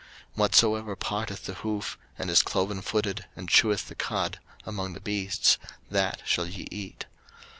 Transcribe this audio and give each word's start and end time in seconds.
03:011:003 0.29 0.37
Whatsoever 0.39 0.95
parteth 0.95 1.45
the 1.45 1.53
hoof, 1.53 1.95
and 2.17 2.31
is 2.31 2.41
clovenfooted, 2.41 3.25
and 3.35 3.47
cheweth 3.47 3.87
the 3.87 3.93
cud, 3.93 4.39
among 4.65 4.93
the 4.93 4.99
beasts, 4.99 5.59
that 5.91 6.23
shall 6.25 6.47
ye 6.47 6.67
eat. 6.71 7.05